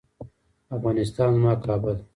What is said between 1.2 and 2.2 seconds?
زما کعبه ده؟